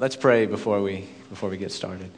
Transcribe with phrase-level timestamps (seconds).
[0.00, 2.10] Let's pray before we, before we get started.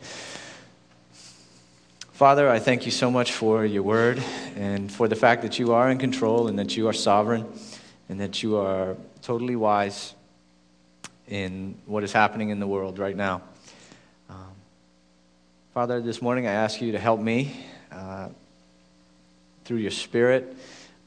[2.13, 4.23] Father, I thank you so much for your word
[4.55, 7.45] and for the fact that you are in control and that you are sovereign
[8.09, 10.15] and that you are totally wise
[11.27, 13.43] in what is happening in the world right now.
[14.31, 14.55] Um,
[15.75, 18.29] Father, this morning I ask you to help me uh,
[19.65, 20.57] through your Spirit.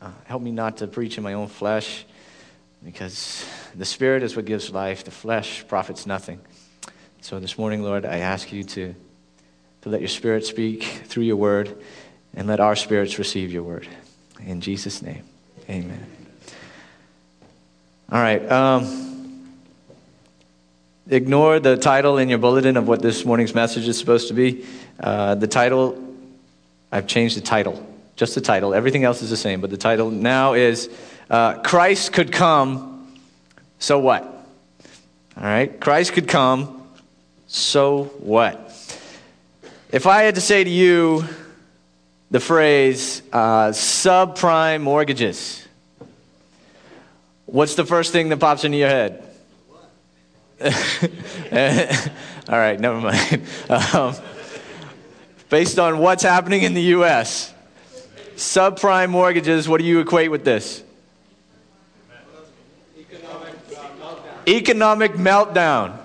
[0.02, 2.05] Uh, help me not to preach in my own flesh
[2.84, 3.46] because
[3.76, 6.42] the Spirit is what gives life, the flesh profits nothing.
[7.26, 8.93] So this morning, Lord, I ask you to,
[9.82, 11.75] to let your Spirit speak through your word
[12.36, 13.88] and let our spirits receive your word.
[14.46, 15.24] In Jesus' name,
[15.68, 16.06] amen.
[18.11, 18.48] All right.
[18.51, 19.57] Um,
[21.10, 24.64] ignore the title in your bulletin of what this morning's message is supposed to be.
[25.00, 26.00] Uh, the title,
[26.92, 28.76] I've changed the title, just the title.
[28.76, 30.92] Everything else is the same, but the title now is
[31.32, 33.17] uh, Christ Could Come,
[33.80, 34.22] So What?
[35.38, 35.80] All right?
[35.80, 36.84] Christ could come,
[37.48, 38.72] so what?
[39.92, 41.26] If I had to say to you
[42.32, 45.66] the phrase uh, subprime mortgages,
[47.46, 49.24] what's the first thing that pops into your head?
[52.50, 53.44] All right, never mind.
[53.70, 54.16] Um,
[55.50, 57.54] based on what's happening in the U.S.,
[58.36, 60.84] subprime mortgages, what do you equate with this?
[64.48, 66.00] Economic meltdown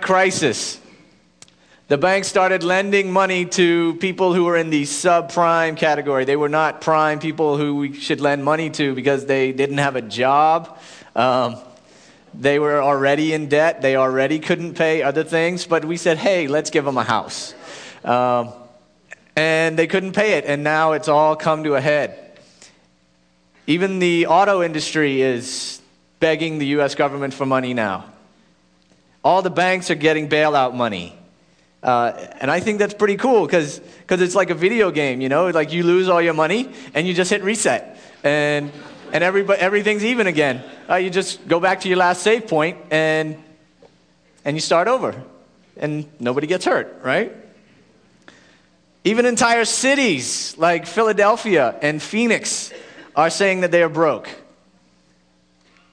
[0.00, 0.80] crisis.
[1.86, 6.24] The bank started lending money to people who were in the subprime category.
[6.24, 9.94] They were not prime people who we should lend money to because they didn't have
[9.94, 10.78] a job.
[11.14, 11.56] Um,
[12.32, 13.82] they were already in debt.
[13.82, 15.66] They already couldn't pay other things.
[15.66, 17.54] But we said, hey, let's give them a house.
[18.02, 18.52] Um,
[19.36, 20.44] and they couldn't pay it.
[20.46, 22.38] And now it's all come to a head.
[23.66, 25.82] Even the auto industry is
[26.18, 26.94] begging the U.S.
[26.94, 28.13] government for money now.
[29.24, 31.18] All the banks are getting bailout money.
[31.82, 35.48] Uh, and I think that's pretty cool because it's like a video game, you know?
[35.48, 37.98] Like you lose all your money and you just hit reset.
[38.22, 38.70] And,
[39.12, 40.62] and everybody, everything's even again.
[40.88, 43.42] Uh, you just go back to your last save point and,
[44.44, 45.22] and you start over.
[45.76, 47.34] And nobody gets hurt, right?
[49.04, 52.72] Even entire cities like Philadelphia and Phoenix
[53.16, 54.28] are saying that they are broke.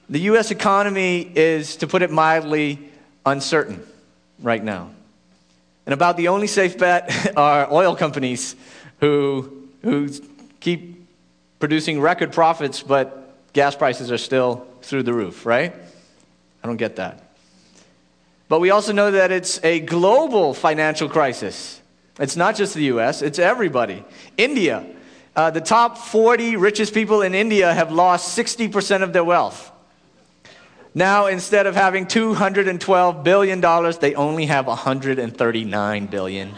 [0.08, 0.50] The U.S.
[0.50, 2.91] economy is, to put it mildly,
[3.24, 3.84] uncertain
[4.40, 4.90] right now.
[5.86, 8.54] And about the only safe bet are oil companies
[9.00, 10.08] who, who
[10.60, 11.08] keep
[11.58, 15.74] producing record profits, but gas prices are still through the roof, right?
[16.62, 17.22] I don't get that.
[18.48, 21.80] But we also know that it's a global financial crisis.
[22.18, 24.04] It's not just the US, it's everybody.
[24.36, 24.84] India,
[25.34, 29.71] uh, the top 40 richest people in India have lost 60% of their wealth.
[30.94, 33.60] Now, instead of having $212 billion,
[34.00, 36.54] they only have 139 billion.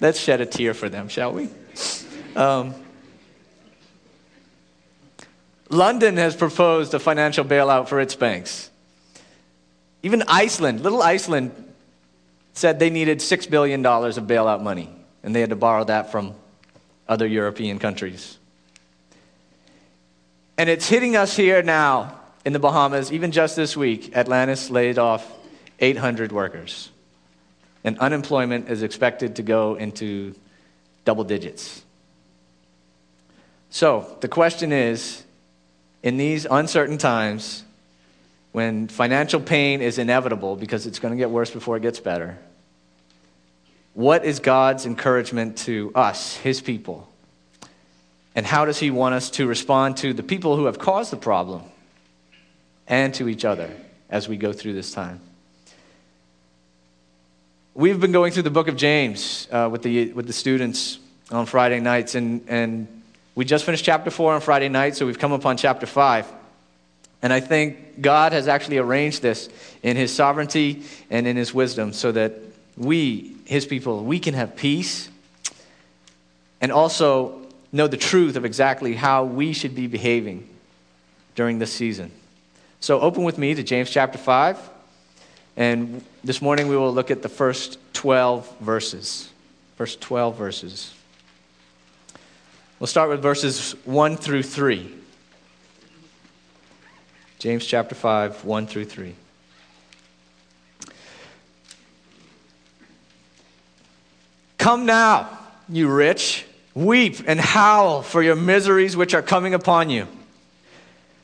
[0.00, 1.48] Let's shed a tear for them, shall we?
[2.34, 2.74] Um,
[5.68, 8.70] London has proposed a financial bailout for its banks.
[10.02, 11.52] Even Iceland, little Iceland,
[12.54, 14.90] said they needed $6 billion of bailout money,
[15.22, 16.34] and they had to borrow that from
[17.06, 18.39] other European countries.
[20.60, 24.14] And it's hitting us here now in the Bahamas, even just this week.
[24.14, 25.26] Atlantis laid off
[25.78, 26.90] 800 workers.
[27.82, 30.34] And unemployment is expected to go into
[31.06, 31.82] double digits.
[33.70, 35.22] So the question is
[36.02, 37.64] in these uncertain times,
[38.52, 42.36] when financial pain is inevitable because it's going to get worse before it gets better,
[43.94, 47.09] what is God's encouragement to us, His people?
[48.34, 51.16] And how does he want us to respond to the people who have caused the
[51.16, 51.62] problem
[52.86, 53.70] and to each other
[54.08, 55.20] as we go through this time?
[57.74, 60.98] We've been going through the book of James uh, with, the, with the students
[61.30, 63.02] on Friday nights, and, and
[63.34, 66.26] we just finished chapter 4 on Friday night, so we've come upon chapter 5.
[67.22, 69.48] And I think God has actually arranged this
[69.82, 72.34] in His sovereignty and in His wisdom so that
[72.76, 75.08] we, His people, we can have peace
[76.60, 77.39] and also
[77.72, 80.48] know the truth of exactly how we should be behaving
[81.34, 82.10] during this season.
[82.80, 84.70] So, open with me to James chapter 5.
[85.56, 89.28] And this morning we will look at the first 12 verses.
[89.76, 90.94] First 12 verses.
[92.78, 94.94] We'll start with verses 1 through 3.
[97.38, 99.14] James chapter 5, 1 through 3.
[104.58, 105.38] Come now,
[105.68, 106.44] you rich
[106.74, 110.06] Weep and howl for your miseries which are coming upon you.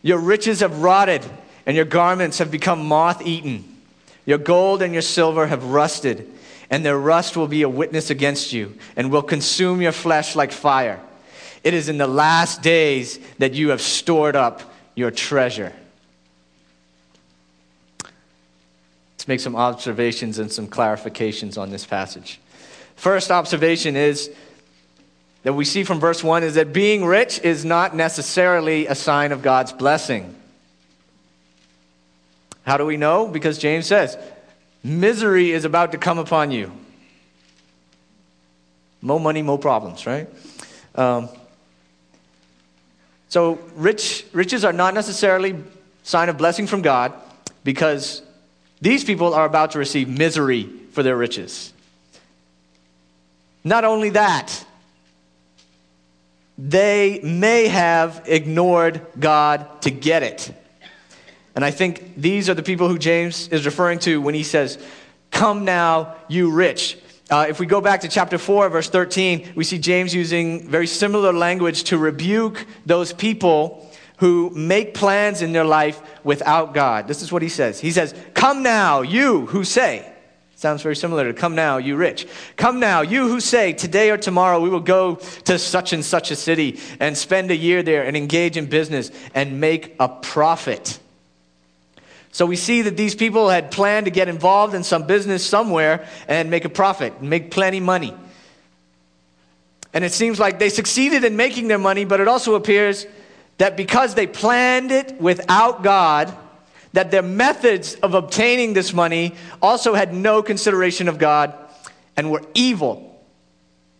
[0.03, 1.25] Your riches have rotted,
[1.67, 3.65] and your garments have become moth eaten.
[4.25, 6.29] Your gold and your silver have rusted,
[6.69, 10.53] and their rust will be a witness against you, and will consume your flesh like
[10.53, 11.01] fire.
[11.63, 14.63] It is in the last days that you have stored up
[14.95, 15.73] your treasure.
[19.15, 22.41] Let's make some observations and some clarifications on this passage.
[22.95, 24.31] First observation is
[25.47, 29.31] that we see from verse 1 is that being rich is not necessarily a sign
[29.31, 30.35] of God's blessing.
[32.65, 33.29] How do we know?
[33.29, 34.19] Because James says,
[34.83, 36.73] misery is about to come upon you.
[39.01, 40.29] More money, more problems, right?
[40.97, 41.29] Um,
[43.29, 45.55] so rich, riches are not necessarily
[46.03, 47.13] sign of blessing from God
[47.63, 48.21] because
[48.81, 51.73] these people are about to receive misery for their riches.
[53.63, 54.66] Not only that,
[56.59, 60.53] they may have ignored God to get it.
[61.55, 64.79] And I think these are the people who James is referring to when he says,
[65.31, 66.99] Come now, you rich.
[67.29, 70.87] Uh, if we go back to chapter 4, verse 13, we see James using very
[70.87, 77.09] similar language to rebuke those people who make plans in their life without God.
[77.09, 77.81] This is what he says.
[77.81, 80.11] He says, Come now, you who say,
[80.57, 82.27] Sounds very similar to come now, you rich.
[82.57, 86.31] Come now, you who say, today or tomorrow we will go to such and such
[86.31, 90.99] a city and spend a year there and engage in business and make a profit.
[92.33, 96.07] So we see that these people had planned to get involved in some business somewhere
[96.27, 98.15] and make a profit, make plenty money.
[99.93, 103.07] And it seems like they succeeded in making their money, but it also appears
[103.59, 106.35] that because they planned it without God,
[106.97, 111.53] that their methods of obtaining this money also had no consideration of God
[112.17, 113.23] and were evil.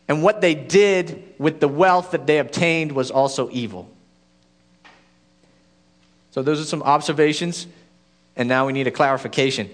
[0.09, 3.87] And what they did with the wealth that they obtained was also evil.
[6.31, 7.67] So, those are some observations,
[8.35, 9.69] and now we need a clarification.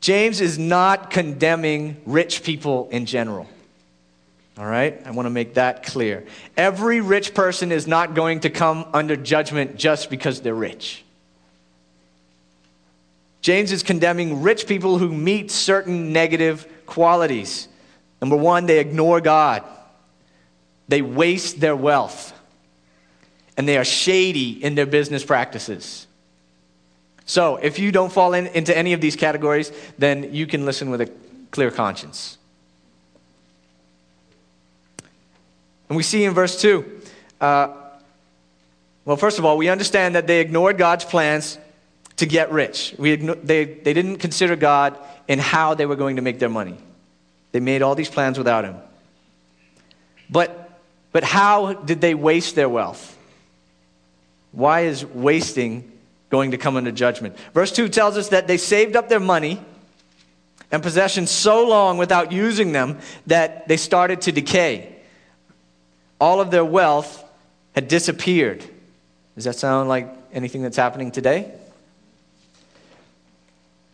[0.00, 3.46] James is not condemning rich people in general.
[4.58, 5.00] All right?
[5.06, 6.26] I want to make that clear.
[6.56, 11.04] Every rich person is not going to come under judgment just because they're rich.
[13.42, 17.68] James is condemning rich people who meet certain negative qualities.
[18.20, 19.64] Number one, they ignore God,
[20.88, 22.32] they waste their wealth,
[23.56, 26.06] and they are shady in their business practices.
[27.24, 30.90] So, if you don't fall in, into any of these categories, then you can listen
[30.90, 31.10] with a
[31.50, 32.38] clear conscience.
[35.88, 37.00] And we see in verse 2,
[37.40, 37.68] uh,
[39.04, 41.58] well, first of all, we understand that they ignored God's plans
[42.22, 42.94] to get rich.
[42.98, 44.96] We, they, they didn't consider God
[45.26, 46.76] in how they were going to make their money.
[47.50, 48.76] They made all these plans without Him.
[50.30, 50.80] But,
[51.10, 53.18] but how did they waste their wealth?
[54.52, 55.90] Why is wasting
[56.30, 57.36] going to come under judgment?
[57.54, 59.60] Verse 2 tells us that they saved up their money
[60.70, 64.94] and possessions so long without using them that they started to decay.
[66.20, 67.24] All of their wealth
[67.74, 68.64] had disappeared.
[69.34, 71.52] Does that sound like anything that's happening today?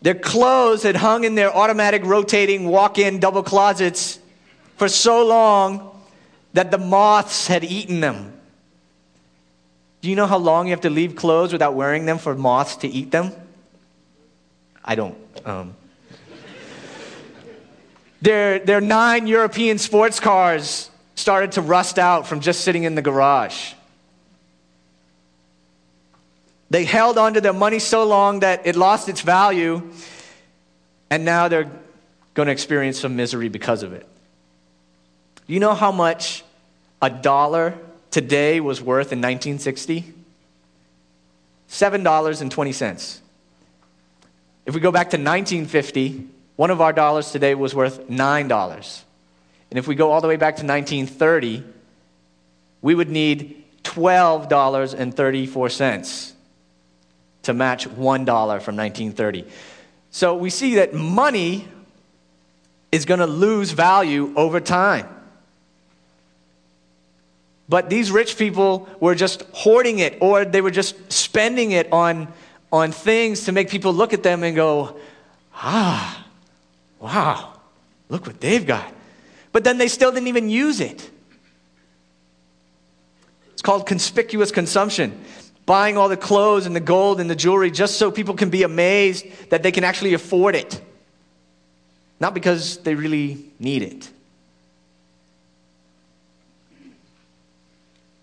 [0.00, 4.19] Their clothes had hung in their automatic rotating walk in double closets
[4.77, 6.00] for so long
[6.53, 8.33] that the moths had eaten them.
[10.00, 12.77] Do you know how long you have to leave clothes without wearing them for moths
[12.77, 13.33] to eat them?
[14.84, 15.17] I don't.
[15.44, 15.75] Um.
[18.22, 23.03] their, their nine European sports cars started to rust out from just sitting in the
[23.03, 23.75] garage.
[26.70, 29.91] They held onto their money so long that it lost its value,
[31.10, 31.70] and now they're
[32.34, 34.06] going to experience some misery because of it.
[35.46, 36.44] You know how much
[37.01, 37.79] a dollar
[38.10, 40.13] today was worth in 1960?
[41.70, 43.20] $7.20.
[44.67, 49.03] If we go back to 1950, one of our dollars today was worth $9.
[49.70, 51.65] And if we go all the way back to 1930,
[52.82, 56.34] we would need $12.34
[57.48, 59.44] to match $1 from 1930.
[60.10, 61.67] So we see that money
[62.93, 65.08] is going to lose value over time.
[67.67, 72.28] But these rich people were just hoarding it, or they were just spending it on,
[72.70, 74.98] on things to make people look at them and go,
[75.55, 76.26] ah,
[77.00, 77.55] wow,
[78.10, 78.93] look what they've got.
[79.52, 81.10] But then they still didn't even use it.
[83.55, 85.19] It's called conspicuous consumption
[85.69, 88.63] buying all the clothes and the gold and the jewelry just so people can be
[88.63, 90.81] amazed that they can actually afford it.
[92.19, 94.08] Not because they really need it.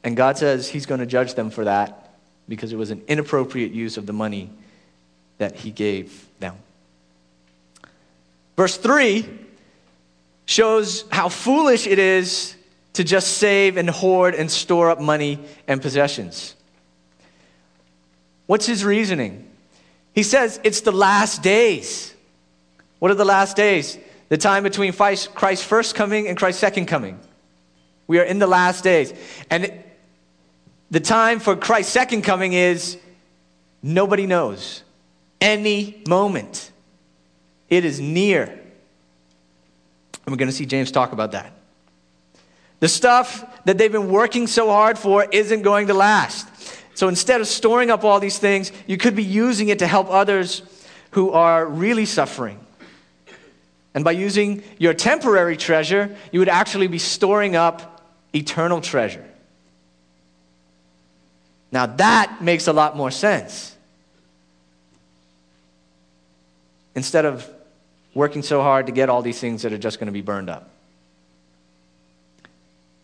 [0.03, 2.15] And God says He's going to judge them for that
[2.49, 4.49] because it was an inappropriate use of the money
[5.37, 6.55] that he gave them.
[8.57, 9.23] Verse 3
[10.47, 12.55] shows how foolish it is
[12.93, 16.55] to just save and hoard and store up money and possessions.
[18.45, 19.49] What's his reasoning?
[20.13, 22.13] He says it's the last days.
[22.99, 23.97] What are the last days?
[24.29, 27.19] The time between Christ's first coming and Christ's second coming.
[28.07, 29.13] We are in the last days.
[29.49, 29.71] And
[30.91, 32.97] the time for Christ's second coming is
[33.83, 34.83] nobody knows.
[35.41, 36.71] Any moment.
[37.69, 38.43] It is near.
[38.43, 38.61] And
[40.27, 41.51] we're going to see James talk about that.
[42.79, 46.47] The stuff that they've been working so hard for isn't going to last.
[46.95, 50.09] So instead of storing up all these things, you could be using it to help
[50.09, 50.61] others
[51.11, 52.59] who are really suffering.
[53.93, 59.25] And by using your temporary treasure, you would actually be storing up eternal treasure.
[61.71, 63.75] Now that makes a lot more sense.
[66.95, 67.49] Instead of
[68.13, 70.49] working so hard to get all these things that are just going to be burned
[70.49, 70.69] up.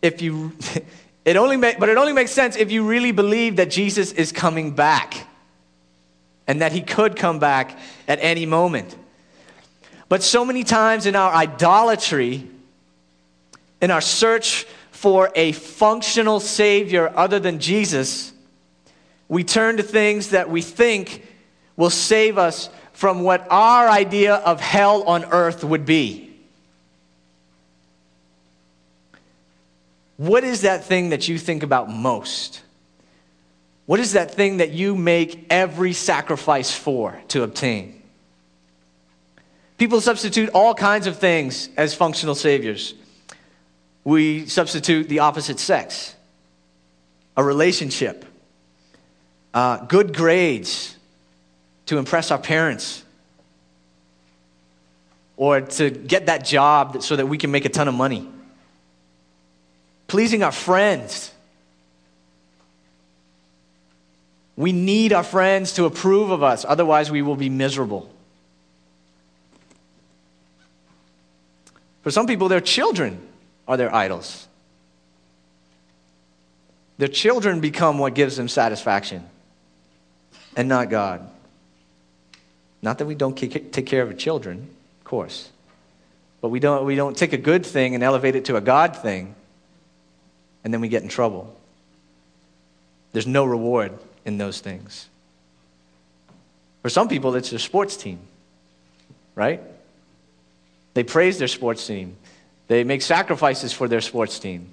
[0.01, 0.53] If you
[1.23, 4.71] it only but it only makes sense if you really believe that Jesus is coming
[4.71, 5.27] back
[6.47, 8.95] and that he could come back at any moment.
[10.09, 12.47] But so many times in our idolatry,
[13.81, 18.33] in our search for a functional Savior other than Jesus,
[19.29, 21.25] we turn to things that we think
[21.77, 26.30] will save us from what our idea of hell on earth would be.
[30.21, 32.61] What is that thing that you think about most?
[33.87, 38.03] What is that thing that you make every sacrifice for to obtain?
[39.79, 42.93] People substitute all kinds of things as functional saviors
[44.03, 46.15] we substitute the opposite sex,
[47.35, 48.23] a relationship,
[49.55, 50.95] uh, good grades
[51.87, 53.03] to impress our parents,
[55.35, 58.27] or to get that job so that we can make a ton of money,
[60.12, 61.32] pleasing our friends.
[64.58, 68.10] We need our friends to approve of us, otherwise, we will be miserable.
[72.03, 73.25] For some people, they're children
[73.70, 74.50] are their idols.
[76.98, 79.24] Their children become what gives them satisfaction
[80.58, 81.25] and not God.
[82.82, 84.68] Not that we don't take care of our children,
[85.00, 85.50] of course,
[86.41, 88.98] but we don't, we don't take a good thing and elevate it to a God
[88.98, 89.36] thing,
[90.63, 91.56] and then we get in trouble.
[93.13, 95.08] There's no reward in those things.
[96.82, 98.20] For some people, it's their sports team,
[99.36, 99.62] right?
[100.94, 102.18] They praise their sports team.
[102.68, 104.68] They make sacrifices for their sports team.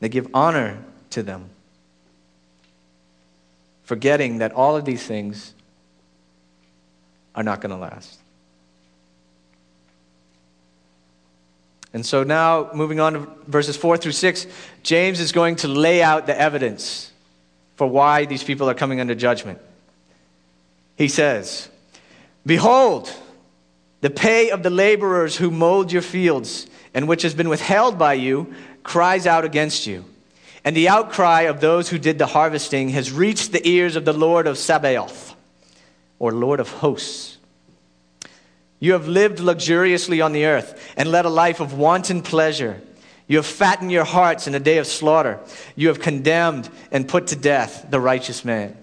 [0.00, 0.78] They give honor
[1.10, 1.48] to them,
[3.84, 5.54] forgetting that all of these things
[7.34, 8.21] are not going to last.
[11.94, 14.46] And so now, moving on to verses 4 through 6,
[14.82, 17.12] James is going to lay out the evidence
[17.76, 19.58] for why these people are coming under judgment.
[20.96, 21.68] He says,
[22.46, 23.12] Behold,
[24.00, 28.14] the pay of the laborers who mowed your fields and which has been withheld by
[28.14, 30.04] you cries out against you.
[30.64, 34.12] And the outcry of those who did the harvesting has reached the ears of the
[34.12, 35.34] Lord of Sabaoth,
[36.18, 37.38] or Lord of hosts.
[38.82, 42.82] You have lived luxuriously on the earth and led a life of wanton pleasure.
[43.28, 45.38] You have fattened your hearts in a day of slaughter.
[45.76, 48.76] You have condemned and put to death the righteous man.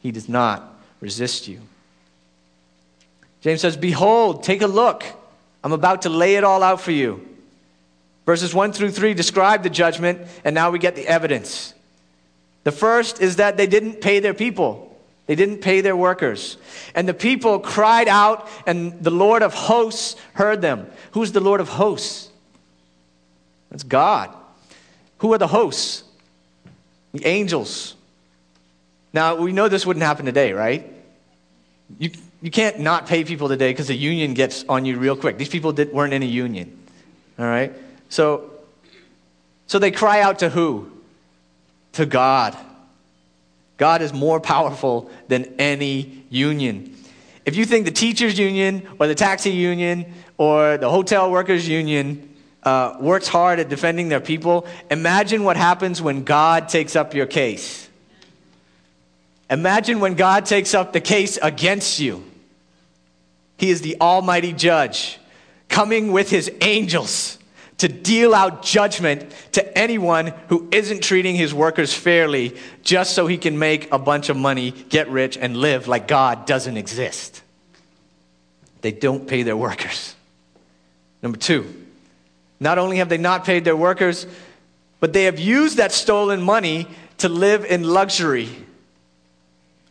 [0.00, 1.60] He does not resist you.
[3.42, 5.04] James says, Behold, take a look.
[5.62, 7.24] I'm about to lay it all out for you.
[8.26, 11.74] Verses 1 through 3 describe the judgment, and now we get the evidence.
[12.64, 14.93] The first is that they didn't pay their people,
[15.26, 16.58] they didn't pay their workers.
[16.94, 20.90] And the people cried out, and the Lord of hosts heard them.
[21.12, 22.30] Who's the Lord of hosts?
[23.70, 24.34] That's God.
[25.18, 26.04] Who are the hosts?
[27.12, 27.94] The angels.
[29.12, 30.92] Now, we know this wouldn't happen today, right?
[31.98, 32.10] You,
[32.42, 35.38] you can't not pay people today because the union gets on you real quick.
[35.38, 36.76] These people did, weren't in a union.
[37.38, 37.72] All right?
[38.10, 38.50] So,
[39.66, 40.90] so they cry out to who?
[41.92, 42.56] To God.
[43.76, 46.96] God is more powerful than any union.
[47.44, 52.34] If you think the teachers' union or the taxi union or the hotel workers' union
[52.62, 57.26] uh, works hard at defending their people, imagine what happens when God takes up your
[57.26, 57.88] case.
[59.50, 62.24] Imagine when God takes up the case against you.
[63.58, 65.18] He is the Almighty Judge,
[65.68, 67.38] coming with his angels
[67.84, 73.36] to deal out judgment to anyone who isn't treating his workers fairly just so he
[73.36, 77.42] can make a bunch of money, get rich, and live like God doesn't exist.
[78.80, 80.16] They don't pay their workers.
[81.22, 81.86] Number two,
[82.58, 84.26] not only have they not paid their workers,
[84.98, 86.86] but they have used that stolen money
[87.18, 88.48] to live in luxury,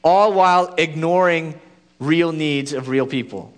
[0.03, 1.61] all while ignoring
[1.99, 3.52] real needs of real people.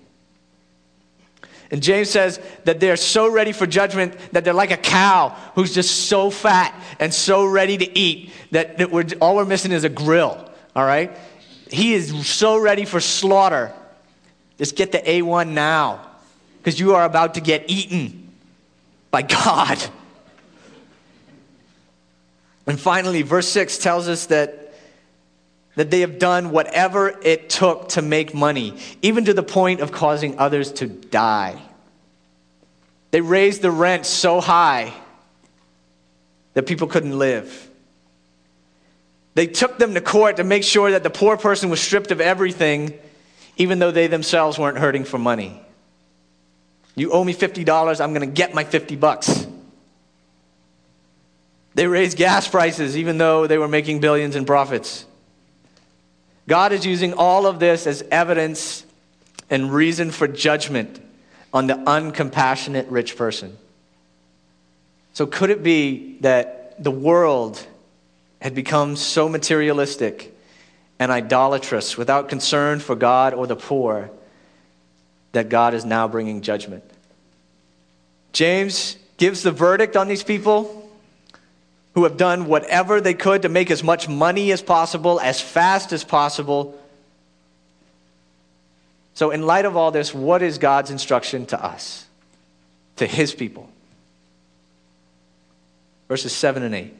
[1.71, 5.73] And James says that they're so ready for judgment that they're like a cow who's
[5.73, 9.83] just so fat and so ready to eat that, that we're, all we're missing is
[9.83, 11.11] a grill, all right?
[11.71, 13.73] He is so ready for slaughter.
[14.57, 16.05] Just get the A1 now
[16.57, 18.31] because you are about to get eaten
[19.11, 19.83] by God.
[22.67, 24.64] And finally, verse 6 tells us that
[25.75, 29.91] that they have done whatever it took to make money, even to the point of
[29.91, 31.61] causing others to die.
[33.11, 34.93] They raised the rent so high
[36.53, 37.69] that people couldn't live.
[39.35, 42.21] They took them to court to make sure that the poor person was stripped of
[42.21, 42.97] everything,
[43.57, 45.61] even though they themselves weren't hurting for money.
[46.95, 49.45] You owe me $50, I'm going to get my 50 bucks.
[51.73, 55.05] They raised gas prices even though they were making billions in profits.
[56.47, 58.85] God is using all of this as evidence
[59.49, 61.01] and reason for judgment
[61.53, 63.57] on the uncompassionate rich person.
[65.13, 67.65] So, could it be that the world
[68.41, 70.35] had become so materialistic
[70.99, 74.09] and idolatrous without concern for God or the poor
[75.31, 76.83] that God is now bringing judgment?
[78.33, 80.84] James gives the verdict on these people
[81.95, 85.93] who have done whatever they could to make as much money as possible, as fast
[85.93, 86.77] as possible.
[89.13, 92.05] So, in light of all this, what is God's instruction to us,
[92.97, 93.69] to his people?
[96.09, 96.93] Verses 7 and 8.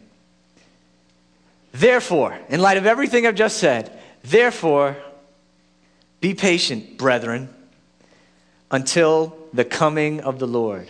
[1.74, 4.96] Therefore, in light of everything I've just said, therefore,
[6.22, 7.54] be patient, brethren,
[8.72, 10.90] until the coming of the Lord.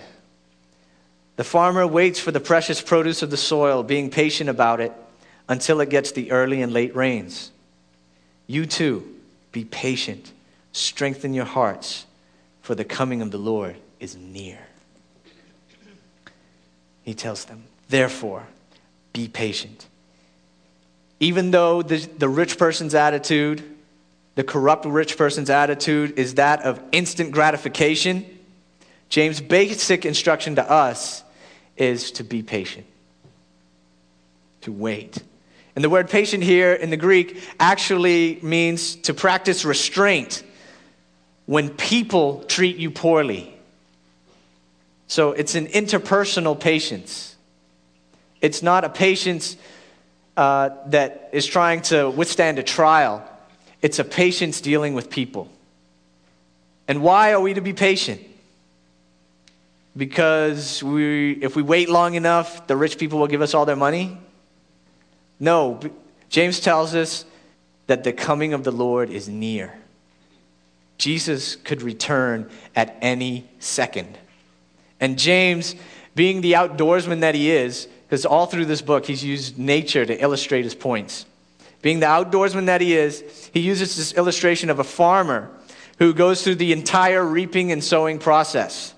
[1.35, 4.93] The farmer waits for the precious produce of the soil, being patient about it
[5.49, 7.51] until it gets the early and late rains.
[8.47, 9.15] You too,
[9.51, 10.31] be patient.
[10.71, 12.05] Strengthen your hearts,
[12.61, 14.59] for the coming of the Lord is near.
[17.03, 18.47] He tells them, therefore,
[19.13, 19.87] be patient.
[21.19, 23.63] Even though the, the rich person's attitude,
[24.35, 28.25] the corrupt rich person's attitude, is that of instant gratification,
[29.09, 31.23] James' basic instruction to us
[31.77, 32.85] is to be patient,
[34.61, 35.21] to wait.
[35.75, 40.43] And the word patient here in the Greek actually means to practice restraint
[41.45, 43.55] when people treat you poorly.
[45.07, 47.35] So it's an interpersonal patience.
[48.41, 49.57] It's not a patience
[50.37, 53.23] uh, that is trying to withstand a trial,
[53.81, 55.49] it's a patience dealing with people.
[56.87, 58.21] And why are we to be patient?
[59.97, 63.75] Because we, if we wait long enough, the rich people will give us all their
[63.75, 64.17] money?
[65.39, 65.79] No.
[66.29, 67.25] James tells us
[67.87, 69.77] that the coming of the Lord is near.
[70.97, 74.17] Jesus could return at any second.
[74.99, 75.75] And James,
[76.15, 80.21] being the outdoorsman that he is, because all through this book he's used nature to
[80.21, 81.25] illustrate his points.
[81.81, 85.51] Being the outdoorsman that he is, he uses this illustration of a farmer
[85.99, 88.94] who goes through the entire reaping and sowing process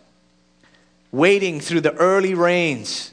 [1.11, 3.11] waiting through the early rains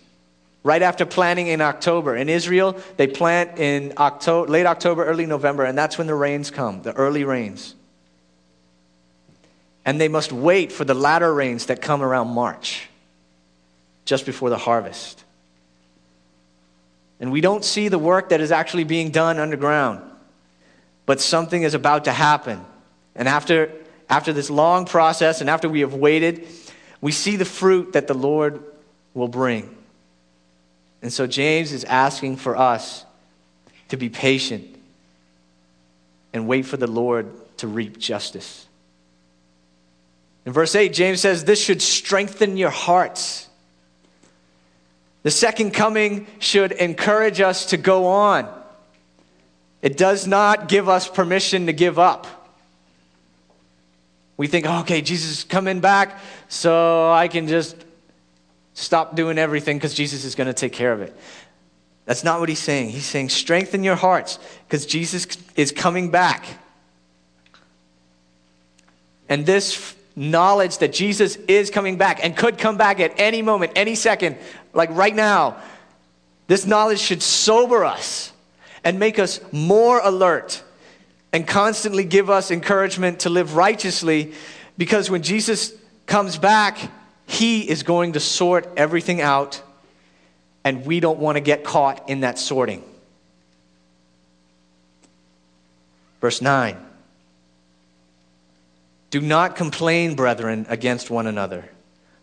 [0.65, 2.17] right after planting in October.
[2.17, 6.51] In Israel, they plant in October, late October, early November, and that's when the rains
[6.51, 7.75] come, the early rains.
[9.85, 12.89] And they must wait for the latter rains that come around March,
[14.07, 15.23] just before the harvest.
[17.21, 20.01] And we don't see the work that is actually being done underground,
[21.05, 22.65] but something is about to happen.
[23.15, 23.71] And after,
[24.09, 26.47] after this long process, and after we have waited,
[27.05, 28.65] we see the fruit that the Lord
[29.13, 29.77] will bring.
[31.03, 33.05] And so James is asking for us
[33.91, 34.65] to be patient
[36.33, 38.65] and wait for the Lord to reap justice.
[40.47, 43.51] In verse 8, James says, This should strengthen your hearts.
[45.25, 48.49] The second coming should encourage us to go on.
[49.83, 52.27] It does not give us permission to give up.
[54.37, 56.19] We think, oh, okay, Jesus is coming back,
[56.55, 57.77] so I can just
[58.75, 61.15] stop doing everything because Jesus is going to take care of it.
[62.07, 62.91] That's not what he's saying.
[62.91, 66.47] He's saying, strengthen your hearts because Jesus is coming back.
[69.29, 73.73] And this knowledge that Jesus is coming back and could come back at any moment,
[73.75, 74.37] any second,
[74.73, 75.57] like right now,
[76.47, 78.33] this knowledge should sober us
[78.85, 80.63] and make us more alert
[81.33, 84.35] and constantly give us encouragement to live righteously
[84.79, 85.73] because when Jesus
[86.07, 86.79] comes back,
[87.27, 89.63] he is going to sort everything out,
[90.63, 92.83] and we don't want to get caught in that sorting.
[96.21, 96.77] Verse 9
[99.11, 101.69] Do not complain, brethren, against one another,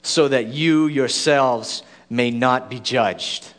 [0.02, 3.54] so that you yourselves may not be judged.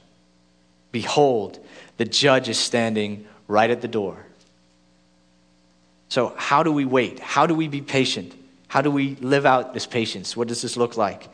[0.91, 1.59] Behold,
[1.97, 4.27] the judge is standing right at the door.
[6.09, 7.21] So, how do we wait?
[7.21, 8.35] How do we be patient?
[8.73, 10.35] How do we live out this patience?
[10.35, 11.29] What does this look like?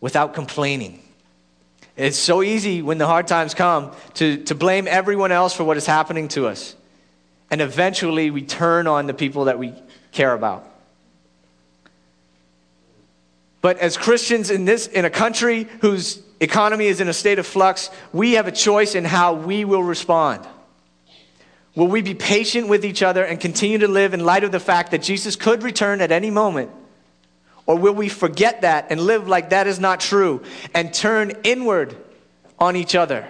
[0.00, 1.00] Without complaining.
[1.96, 5.76] It's so easy when the hard times come to, to blame everyone else for what
[5.76, 6.74] is happening to us.
[7.48, 9.72] And eventually we turn on the people that we
[10.10, 10.68] care about.
[13.60, 17.46] But as Christians in this in a country whose economy is in a state of
[17.46, 20.44] flux, we have a choice in how we will respond.
[21.78, 24.58] Will we be patient with each other and continue to live in light of the
[24.58, 26.72] fact that Jesus could return at any moment?
[27.66, 30.42] Or will we forget that and live like that is not true
[30.74, 31.96] and turn inward
[32.58, 33.28] on each other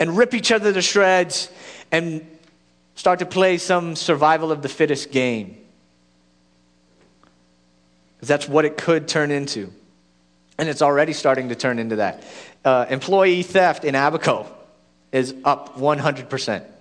[0.00, 1.48] and rip each other to shreds
[1.92, 2.26] and
[2.96, 5.56] start to play some survival of the fittest game.
[8.16, 9.72] Because that's what it could turn into.
[10.58, 12.24] And it's already starting to turn into that.
[12.64, 14.52] Uh, employee theft in Abaco
[15.12, 16.72] is up 100%.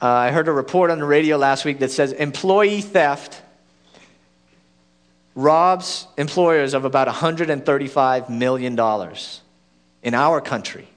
[0.00, 3.42] Uh, I heard a report on the radio last week that says employee theft
[5.34, 8.78] robs employers of about $135 million
[10.02, 10.88] in our country.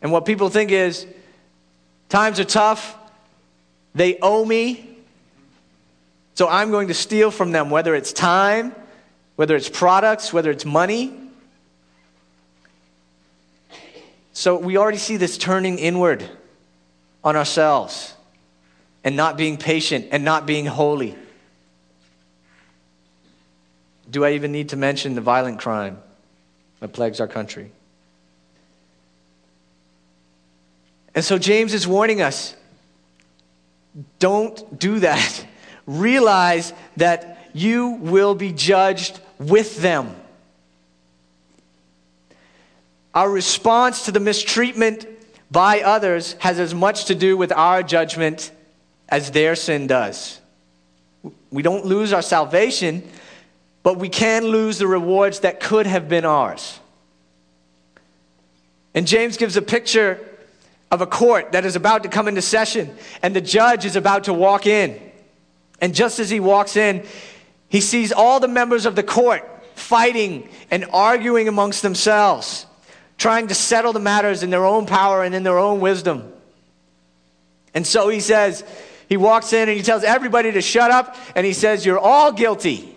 [0.00, 1.06] And what people think is
[2.08, 2.96] times are tough,
[3.94, 4.96] they owe me,
[6.34, 8.74] so I'm going to steal from them, whether it's time,
[9.36, 11.25] whether it's products, whether it's money.
[14.36, 16.22] So we already see this turning inward
[17.24, 18.12] on ourselves
[19.02, 21.16] and not being patient and not being holy.
[24.10, 25.96] Do I even need to mention the violent crime
[26.80, 27.72] that plagues our country?
[31.14, 32.54] And so James is warning us
[34.18, 35.46] don't do that.
[35.86, 40.14] Realize that you will be judged with them.
[43.16, 45.06] Our response to the mistreatment
[45.50, 48.50] by others has as much to do with our judgment
[49.08, 50.38] as their sin does.
[51.50, 53.02] We don't lose our salvation,
[53.82, 56.78] but we can lose the rewards that could have been ours.
[58.94, 60.20] And James gives a picture
[60.90, 64.24] of a court that is about to come into session, and the judge is about
[64.24, 65.00] to walk in.
[65.80, 67.02] And just as he walks in,
[67.70, 69.42] he sees all the members of the court
[69.74, 72.66] fighting and arguing amongst themselves,
[73.18, 76.32] trying to settle the matters in their own power and in their own wisdom.
[77.74, 78.64] And so he says,
[79.08, 82.32] he walks in and he tells everybody to shut up, and he says, You're all
[82.32, 82.92] guilty.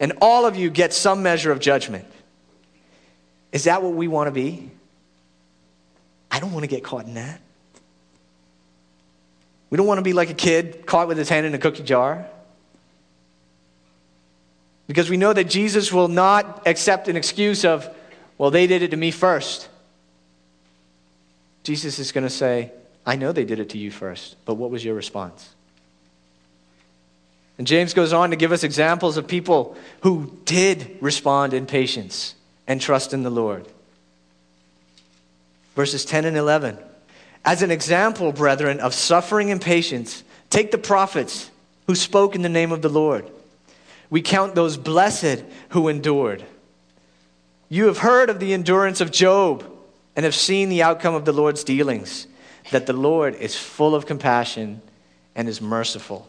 [0.00, 2.04] And all of you get some measure of judgment.
[3.50, 4.70] Is that what we want to be?
[6.30, 7.40] I don't want to get caught in that.
[9.70, 11.82] We don't want to be like a kid caught with his hand in a cookie
[11.82, 12.26] jar.
[14.86, 17.88] Because we know that Jesus will not accept an excuse of,
[18.38, 19.68] well, they did it to me first.
[21.64, 22.72] Jesus is going to say,
[23.04, 25.54] I know they did it to you first, but what was your response?
[27.58, 32.34] And James goes on to give us examples of people who did respond in patience
[32.66, 33.66] and trust in the Lord
[35.78, 36.76] verses 10 and 11.
[37.44, 41.52] As an example, brethren, of suffering and patience, take the prophets
[41.86, 43.30] who spoke in the name of the Lord.
[44.10, 46.44] We count those blessed who endured.
[47.68, 49.64] You have heard of the endurance of Job
[50.16, 52.26] and have seen the outcome of the Lord's dealings,
[52.70, 54.80] that the Lord is full of compassion
[55.34, 56.26] and is merciful.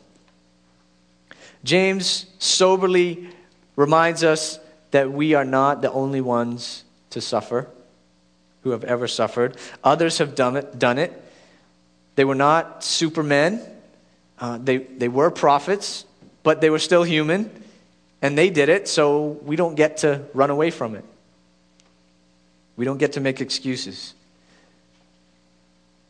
[1.63, 3.29] James soberly
[3.75, 4.59] reminds us
[4.91, 7.67] that we are not the only ones to suffer
[8.63, 9.57] who have ever suffered.
[9.83, 10.77] Others have done it.
[10.77, 11.13] Done it.
[12.15, 13.61] They were not supermen.
[14.37, 16.05] Uh, they, they were prophets,
[16.43, 17.49] but they were still human,
[18.21, 21.05] and they did it, so we don't get to run away from it.
[22.79, 24.13] We don't get to make excuses.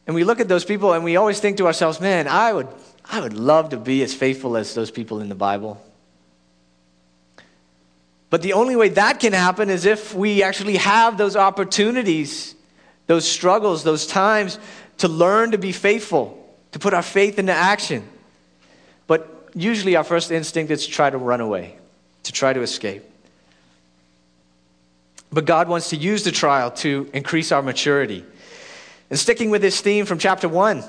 [0.05, 2.67] And we look at those people and we always think to ourselves, man, I would,
[3.03, 5.83] I would love to be as faithful as those people in the Bible.
[8.29, 12.53] But the only way that can happen is if we actually have those opportunities,
[13.07, 14.59] those struggles, those times
[14.99, 16.37] to learn to be faithful
[16.73, 18.07] to put our faith into action.
[19.07, 21.79] But usually our first instinct is to try to run away,
[22.21, 23.08] to try to escape.
[25.31, 28.25] But God wants to use the trial to increase our maturity.
[29.09, 30.83] And sticking with this theme from chapter 1,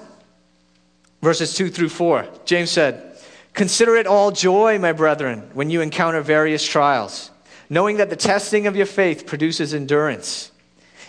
[1.23, 3.19] verses 2 through 4, James said,
[3.53, 7.31] Consider it all joy, my brethren, when you encounter various trials,
[7.69, 10.53] knowing that the testing of your faith produces endurance.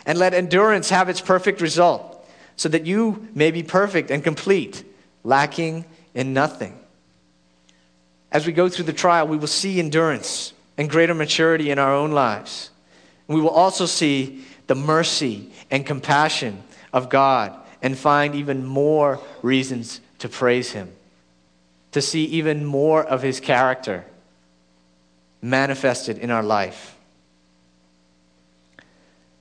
[0.06, 4.84] And let endurance have its perfect result, so that you may be perfect and complete,
[5.24, 6.78] lacking in nothing.
[8.32, 11.94] As we go through the trial, we will see endurance and greater maturity in our
[11.94, 12.72] own lives.
[13.34, 16.64] We will also see the mercy and compassion
[16.94, 20.92] of God and find even more reasons to praise Him,
[21.92, 24.06] to see even more of His character
[25.42, 26.96] manifested in our life.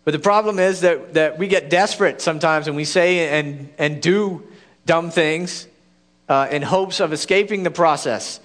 [0.05, 4.01] But the problem is that, that we get desperate sometimes and we say and, and
[4.01, 4.43] do
[4.87, 5.67] dumb things
[6.29, 8.41] uh, in hopes of escaping the process.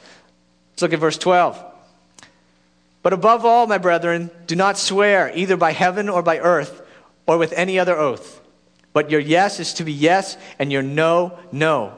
[0.72, 1.64] Let's look at verse 12.
[3.06, 6.82] But above all, my brethren, do not swear either by heaven or by earth
[7.28, 8.42] or with any other oath.
[8.94, 11.96] But your yes is to be yes and your no, no,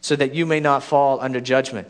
[0.00, 1.86] so that you may not fall under judgment.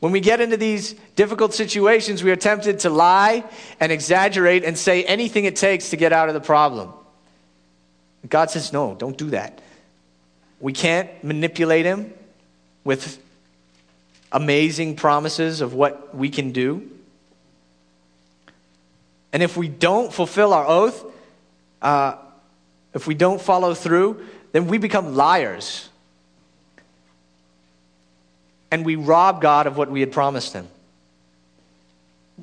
[0.00, 3.44] When we get into these difficult situations, we are tempted to lie
[3.78, 6.92] and exaggerate and say anything it takes to get out of the problem.
[8.28, 9.60] God says, no, don't do that.
[10.58, 12.12] We can't manipulate Him
[12.82, 13.22] with
[14.32, 16.88] amazing promises of what we can do.
[19.32, 21.04] And if we don't fulfill our oath,
[21.80, 22.16] uh,
[22.94, 25.88] if we don't follow through, then we become liars.
[28.70, 30.68] And we rob God of what we had promised Him.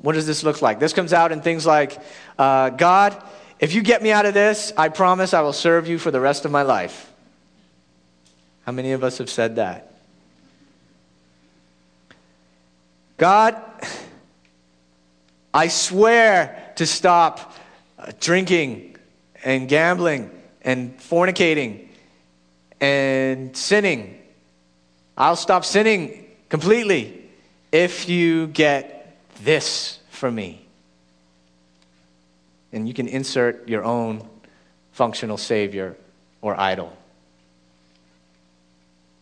[0.02, 0.78] What does this look like?
[0.80, 1.98] This comes out in things like
[2.38, 3.20] uh, God,
[3.58, 6.20] if you get me out of this, I promise I will serve you for the
[6.20, 7.12] rest of my life.
[8.64, 9.92] How many of us have said that?
[13.18, 13.60] God,
[15.52, 17.54] I swear to stop
[17.98, 18.96] uh, drinking
[19.44, 20.30] and gambling
[20.62, 21.88] and fornicating
[22.80, 24.18] and sinning.
[25.14, 27.22] I'll stop sinning completely
[27.70, 29.14] if you get
[29.44, 30.64] this from me.
[32.72, 34.26] And you can insert your own
[34.92, 35.98] functional savior
[36.40, 36.96] or idol.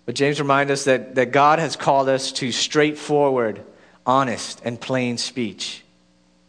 [0.06, 3.64] But James reminds us that, that God has called us to straightforward,
[4.06, 5.82] honest, and plain speech.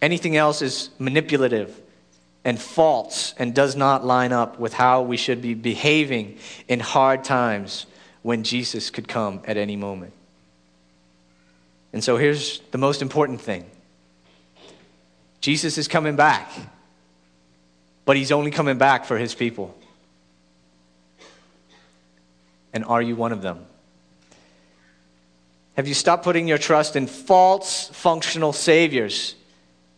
[0.02, 1.80] Anything else is manipulative
[2.46, 7.24] and false and does not line up with how we should be behaving in hard
[7.24, 7.86] times
[8.22, 10.14] when Jesus could come at any moment.
[11.92, 13.66] And so here's the most important thing
[15.42, 16.52] Jesus is coming back,
[18.06, 19.76] but he's only coming back for his people.
[22.72, 23.66] And are you one of them?
[25.76, 29.36] Have you stopped putting your trust in false functional saviors?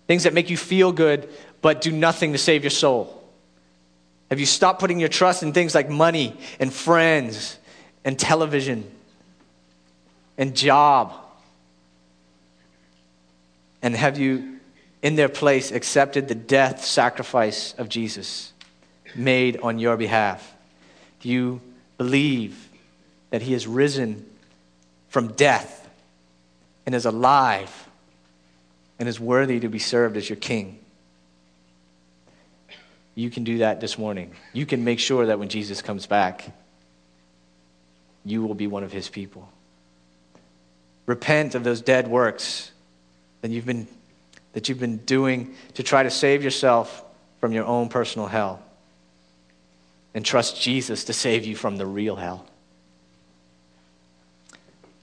[0.07, 1.29] Things that make you feel good
[1.61, 3.21] but do nothing to save your soul?
[4.29, 7.57] Have you stopped putting your trust in things like money and friends
[8.03, 8.89] and television
[10.37, 11.13] and job?
[13.81, 14.59] And have you,
[15.01, 18.53] in their place, accepted the death sacrifice of Jesus
[19.15, 20.55] made on your behalf?
[21.19, 21.61] Do you
[21.97, 22.69] believe
[23.31, 24.25] that he has risen
[25.09, 25.89] from death
[26.85, 27.80] and is alive
[29.01, 30.77] and is worthy to be served as your king?
[33.15, 34.35] You can do that this morning.
[34.53, 36.55] You can make sure that when Jesus comes back,
[38.23, 39.49] you will be one of his people.
[41.07, 42.71] Repent of those dead works
[43.41, 43.87] that you've been,
[44.53, 47.03] that you've been doing to try to save yourself
[47.39, 48.61] from your own personal hell.
[50.13, 52.45] And trust Jesus to save you from the real hell.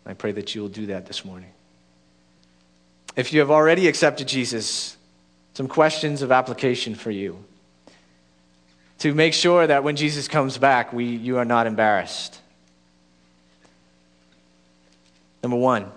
[0.07, 1.51] I pray that you will do that this morning.
[3.19, 4.97] If you have already accepted Jesus,
[5.55, 7.45] some questions of application for you
[9.01, 12.41] to make sure that when Jesus comes back, we, you are not embarrassed.
[15.43, 15.91] Number one,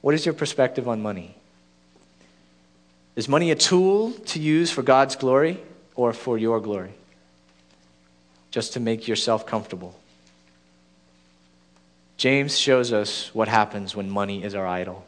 [0.00, 1.34] what is your perspective on money?
[3.16, 5.60] Is money a tool to use for God's glory
[5.94, 6.94] or for your glory?
[8.50, 9.94] Just to make yourself comfortable.
[12.16, 15.04] James shows us what happens when money is our idol.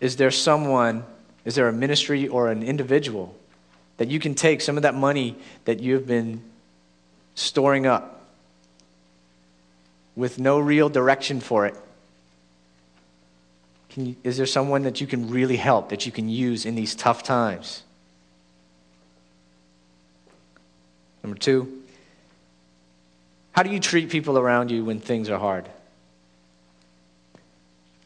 [0.00, 1.04] Is there someone,
[1.44, 3.34] is there a ministry or an individual
[4.00, 5.36] that you can take some of that money
[5.66, 6.42] that you've been
[7.34, 8.24] storing up
[10.16, 11.74] with no real direction for it.
[13.94, 16.94] You, is there someone that you can really help, that you can use in these
[16.94, 17.82] tough times?
[21.22, 21.82] Number two,
[23.52, 25.68] How do you treat people around you when things are hard?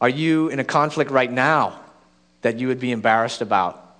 [0.01, 1.79] Are you in a conflict right now
[2.45, 3.97] that you would be embarrassed about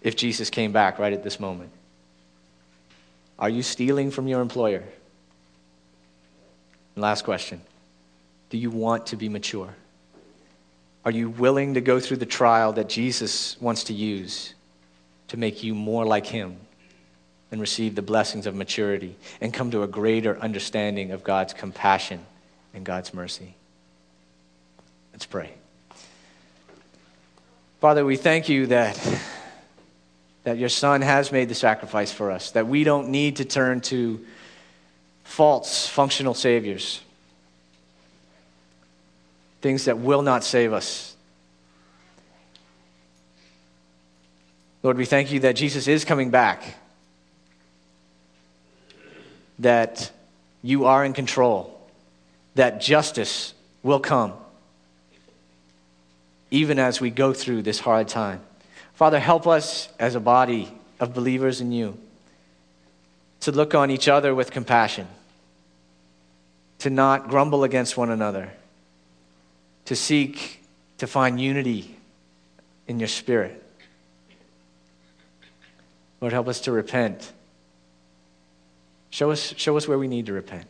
[0.00, 1.70] if Jesus came back right at this moment?
[3.38, 4.82] Are you stealing from your employer?
[6.94, 7.60] And last question
[8.48, 9.74] Do you want to be mature?
[11.04, 14.54] Are you willing to go through the trial that Jesus wants to use
[15.28, 16.56] to make you more like Him
[17.52, 22.24] and receive the blessings of maturity and come to a greater understanding of God's compassion
[22.72, 23.54] and God's mercy?
[25.12, 25.57] Let's pray.
[27.80, 28.98] Father, we thank you that,
[30.44, 33.80] that your Son has made the sacrifice for us, that we don't need to turn
[33.82, 34.24] to
[35.24, 37.00] false, functional saviors
[39.60, 41.16] things that will not save us.
[44.82, 46.76] Lord, we thank you that Jesus is coming back,
[49.58, 50.10] that
[50.62, 51.80] you are in control,
[52.54, 54.34] that justice will come,
[56.50, 58.40] even as we go through this hard time.
[58.94, 61.98] Father, help us as a body of believers in you
[63.40, 65.06] to look on each other with compassion,
[66.80, 68.50] to not grumble against one another
[69.88, 70.62] to seek
[70.98, 71.96] to find unity
[72.86, 73.64] in your spirit.
[76.20, 77.32] Lord, help us to repent.
[79.08, 80.66] Show us, show us where we need to repent.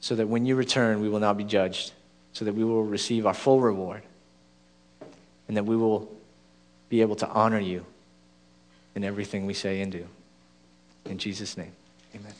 [0.00, 1.92] So that when you return, we will not be judged,
[2.38, 4.00] so that we will receive our full reward,
[5.48, 6.08] and that we will
[6.88, 7.84] be able to honor you
[8.94, 10.06] in everything we say and do.
[11.06, 11.72] In Jesus' name,
[12.14, 12.32] amen.